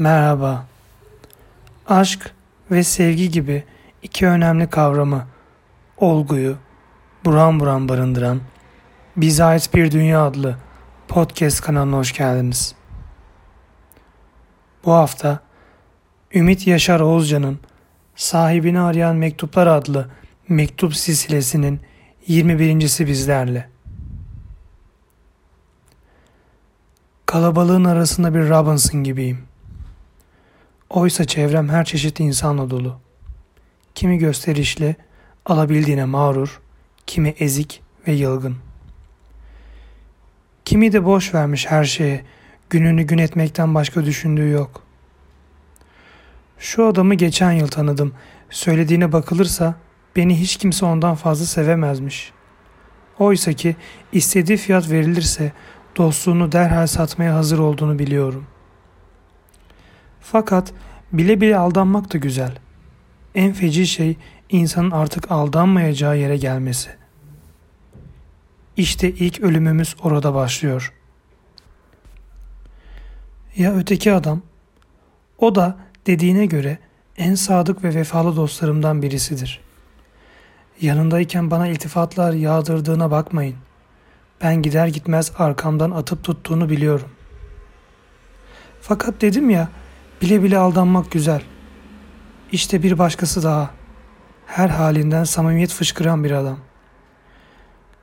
Merhaba. 0.00 0.66
Aşk 1.86 2.34
ve 2.70 2.84
sevgi 2.84 3.30
gibi 3.30 3.64
iki 4.02 4.26
önemli 4.26 4.70
kavramı, 4.70 5.26
olguyu 5.96 6.56
buram 7.24 7.60
buram 7.60 7.88
barındıran 7.88 8.40
Bize 9.16 9.44
Ait 9.44 9.74
Bir 9.74 9.90
Dünya 9.90 10.22
adlı 10.22 10.56
podcast 11.08 11.60
kanalına 11.60 11.96
hoş 11.96 12.12
geldiniz. 12.12 12.74
Bu 14.84 14.92
hafta 14.92 15.40
Ümit 16.34 16.66
Yaşar 16.66 17.00
Oğuzcan'ın 17.00 17.58
Sahibini 18.16 18.80
Arayan 18.80 19.16
Mektuplar 19.16 19.66
adlı 19.66 20.10
mektup 20.48 20.96
silsilesinin 20.96 21.80
21.si 22.28 23.06
bizlerle. 23.06 23.68
Kalabalığın 27.26 27.84
arasında 27.84 28.34
bir 28.34 28.48
Robinson 28.48 29.04
gibiyim. 29.04 29.49
Oysa 30.90 31.24
çevrem 31.24 31.68
her 31.68 31.84
çeşit 31.84 32.20
insanla 32.20 32.70
dolu. 32.70 33.00
Kimi 33.94 34.18
gösterişli, 34.18 34.96
alabildiğine 35.46 36.04
mağrur, 36.04 36.60
kimi 37.06 37.28
ezik 37.28 37.82
ve 38.08 38.12
yılgın. 38.12 38.56
Kimi 40.64 40.92
de 40.92 41.04
boş 41.04 41.34
vermiş 41.34 41.66
her 41.66 41.84
şeye, 41.84 42.24
gününü 42.70 43.02
gün 43.02 43.18
etmekten 43.18 43.74
başka 43.74 44.04
düşündüğü 44.04 44.50
yok. 44.50 44.82
Şu 46.58 46.86
adamı 46.86 47.14
geçen 47.14 47.52
yıl 47.52 47.68
tanıdım. 47.68 48.14
Söylediğine 48.50 49.12
bakılırsa 49.12 49.74
beni 50.16 50.40
hiç 50.40 50.56
kimse 50.56 50.86
ondan 50.86 51.14
fazla 51.14 51.46
sevemezmiş. 51.46 52.32
Oysa 53.18 53.52
ki 53.52 53.76
istediği 54.12 54.56
fiyat 54.56 54.90
verilirse 54.90 55.52
dostluğunu 55.96 56.52
derhal 56.52 56.86
satmaya 56.86 57.34
hazır 57.34 57.58
olduğunu 57.58 57.98
biliyorum. 57.98 58.46
Fakat 60.20 60.72
bile 61.12 61.40
bile 61.40 61.56
aldanmak 61.56 62.12
da 62.12 62.18
güzel. 62.18 62.58
En 63.34 63.52
feci 63.52 63.86
şey 63.86 64.16
insanın 64.48 64.90
artık 64.90 65.30
aldanmayacağı 65.30 66.18
yere 66.18 66.36
gelmesi. 66.36 66.90
İşte 68.76 69.10
ilk 69.10 69.40
ölümümüz 69.40 69.96
orada 70.02 70.34
başlıyor. 70.34 70.92
Ya 73.56 73.74
öteki 73.74 74.12
adam? 74.12 74.42
O 75.38 75.54
da 75.54 75.76
dediğine 76.06 76.46
göre 76.46 76.78
en 77.16 77.34
sadık 77.34 77.84
ve 77.84 77.94
vefalı 77.94 78.36
dostlarımdan 78.36 79.02
birisidir. 79.02 79.60
Yanındayken 80.80 81.50
bana 81.50 81.68
iltifatlar 81.68 82.32
yağdırdığına 82.32 83.10
bakmayın. 83.10 83.56
Ben 84.42 84.62
gider 84.62 84.86
gitmez 84.86 85.32
arkamdan 85.38 85.90
atıp 85.90 86.24
tuttuğunu 86.24 86.70
biliyorum. 86.70 87.08
Fakat 88.80 89.20
dedim 89.20 89.50
ya, 89.50 89.68
bile 90.20 90.42
bile 90.42 90.58
aldanmak 90.58 91.10
güzel. 91.10 91.42
İşte 92.52 92.82
bir 92.82 92.98
başkası 92.98 93.42
daha. 93.42 93.70
Her 94.46 94.68
halinden 94.68 95.24
samimiyet 95.24 95.72
fışkıran 95.72 96.24
bir 96.24 96.30
adam. 96.30 96.58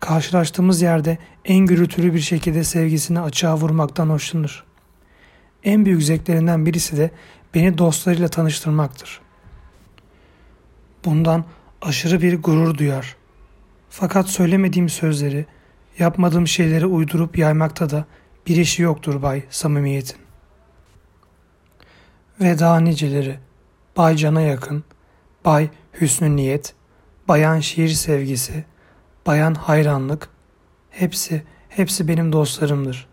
Karşılaştığımız 0.00 0.82
yerde 0.82 1.18
en 1.44 1.58
gürültülü 1.58 2.14
bir 2.14 2.20
şekilde 2.20 2.64
sevgisini 2.64 3.20
açığa 3.20 3.56
vurmaktan 3.56 4.08
hoşlanır. 4.08 4.64
En 5.64 5.84
büyük 5.84 6.02
zevklerinden 6.02 6.66
birisi 6.66 6.96
de 6.96 7.10
beni 7.54 7.78
dostlarıyla 7.78 8.28
tanıştırmaktır. 8.28 9.20
Bundan 11.04 11.44
aşırı 11.82 12.22
bir 12.22 12.42
gurur 12.42 12.78
duyar. 12.78 13.16
Fakat 13.90 14.28
söylemediğim 14.28 14.88
sözleri, 14.88 15.46
yapmadığım 15.98 16.46
şeyleri 16.46 16.86
uydurup 16.86 17.38
yaymakta 17.38 17.90
da 17.90 18.04
bir 18.46 18.56
işi 18.56 18.82
yoktur 18.82 19.22
Bay 19.22 19.42
Samimiyetin. 19.50 20.25
Ve 22.40 22.58
daha 22.58 22.80
niceleri, 22.80 23.38
Bay 23.96 24.16
Can'a 24.16 24.40
yakın, 24.40 24.84
Bay 25.44 25.68
Hüsnü 26.00 26.36
Niyet, 26.36 26.74
Bayan 27.28 27.60
Şiir 27.60 27.88
Sevgisi, 27.88 28.64
Bayan 29.26 29.54
Hayranlık, 29.54 30.28
hepsi, 30.90 31.42
hepsi 31.68 32.08
benim 32.08 32.32
dostlarımdır. 32.32 33.06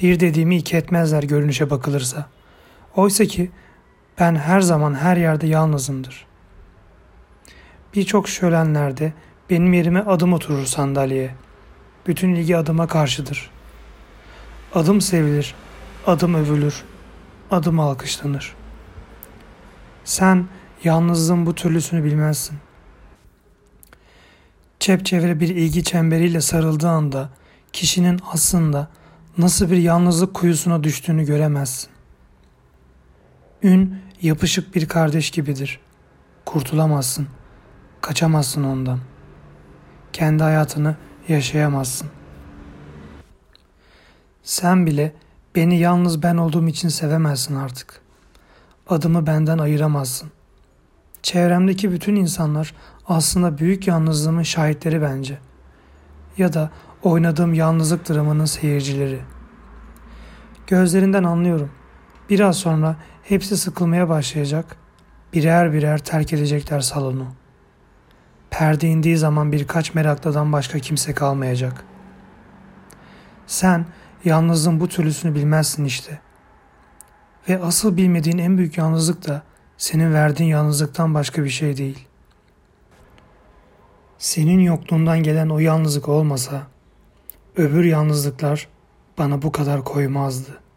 Bir 0.00 0.20
dediğimi 0.20 0.56
iki 0.56 0.76
etmezler 0.76 1.22
görünüşe 1.22 1.70
bakılırsa. 1.70 2.26
Oysa 2.96 3.24
ki 3.24 3.50
ben 4.18 4.34
her 4.34 4.60
zaman 4.60 4.94
her 4.94 5.16
yerde 5.16 5.46
yalnızımdır. 5.46 6.26
Birçok 7.94 8.28
şölenlerde 8.28 9.12
benim 9.50 9.72
yerime 9.72 10.00
adım 10.00 10.32
oturur 10.32 10.66
sandalyeye. 10.66 11.34
Bütün 12.06 12.34
ilgi 12.34 12.56
adıma 12.56 12.86
karşıdır. 12.86 13.50
Adım 14.74 15.00
sevilir, 15.00 15.54
adım 16.06 16.34
övülür, 16.34 16.84
adım 17.50 17.80
alkışlanır. 17.80 18.54
Sen 20.04 20.48
yalnızlığın 20.84 21.46
bu 21.46 21.54
türlüsünü 21.54 22.04
bilmezsin. 22.04 22.58
Çepçevre 24.80 25.40
bir 25.40 25.48
ilgi 25.48 25.84
çemberiyle 25.84 26.40
sarıldığı 26.40 26.88
anda 26.88 27.30
kişinin 27.72 28.20
aslında 28.32 28.88
nasıl 29.38 29.70
bir 29.70 29.76
yalnızlık 29.76 30.34
kuyusuna 30.34 30.84
düştüğünü 30.84 31.24
göremezsin. 31.24 31.90
Ün 33.62 33.96
yapışık 34.22 34.74
bir 34.74 34.88
kardeş 34.88 35.30
gibidir. 35.30 35.80
Kurtulamazsın, 36.44 37.28
kaçamazsın 38.00 38.64
ondan. 38.64 38.98
Kendi 40.12 40.42
hayatını 40.42 40.96
yaşayamazsın. 41.28 42.08
Sen 44.42 44.86
bile 44.86 45.12
beni 45.54 45.78
yalnız 45.78 46.22
ben 46.22 46.36
olduğum 46.36 46.68
için 46.68 46.88
sevemezsin 46.88 47.54
artık. 47.54 48.00
Adımı 48.88 49.26
benden 49.26 49.58
ayıramazsın. 49.58 50.30
Çevremdeki 51.22 51.92
bütün 51.92 52.16
insanlar 52.16 52.74
aslında 53.06 53.58
büyük 53.58 53.86
yalnızlığımın 53.86 54.42
şahitleri 54.42 55.02
bence. 55.02 55.38
Ya 56.38 56.52
da 56.52 56.70
oynadığım 57.02 57.54
yalnızlık 57.54 58.08
dramının 58.08 58.44
seyircileri. 58.44 59.20
Gözlerinden 60.66 61.24
anlıyorum. 61.24 61.70
Biraz 62.30 62.56
sonra 62.56 62.96
hepsi 63.22 63.56
sıkılmaya 63.56 64.08
başlayacak. 64.08 64.76
Birer 65.32 65.72
birer 65.72 65.98
terk 65.98 66.32
edecekler 66.32 66.80
salonu. 66.80 67.26
Perde 68.50 68.88
indiği 68.88 69.16
zaman 69.16 69.52
birkaç 69.52 69.94
meraklıdan 69.94 70.52
başka 70.52 70.78
kimse 70.78 71.14
kalmayacak. 71.14 71.84
Sen 73.46 73.86
yalnızlığın 74.24 74.80
bu 74.80 74.88
türlüsünü 74.88 75.34
bilmezsin 75.34 75.84
işte. 75.84 76.20
Ve 77.48 77.62
asıl 77.62 77.96
bilmediğin 77.96 78.38
en 78.38 78.58
büyük 78.58 78.78
yalnızlık 78.78 79.26
da 79.26 79.42
senin 79.78 80.14
verdiğin 80.14 80.50
yalnızlıktan 80.50 81.14
başka 81.14 81.44
bir 81.44 81.48
şey 81.48 81.76
değil. 81.76 82.06
Senin 84.18 84.60
yokluğundan 84.60 85.22
gelen 85.22 85.48
o 85.48 85.58
yalnızlık 85.58 86.08
olmasa 86.08 86.62
öbür 87.56 87.84
yalnızlıklar 87.84 88.68
bana 89.18 89.42
bu 89.42 89.52
kadar 89.52 89.84
koymazdı.'' 89.84 90.69